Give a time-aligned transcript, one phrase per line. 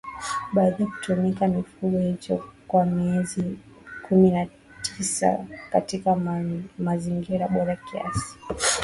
[0.53, 3.59] baada ya kutumikia kifungo hicho kwa miezi
[4.07, 4.47] kumi na
[4.81, 6.15] tisa katika
[6.77, 8.37] mazingira bora kiasi